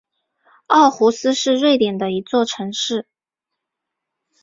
[0.65, 3.05] 奥胡斯是瑞典的一座城市。